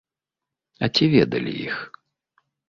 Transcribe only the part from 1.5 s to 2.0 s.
іх?